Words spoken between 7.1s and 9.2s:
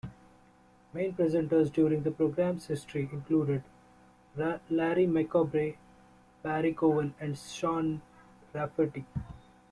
and Sean Rafferty.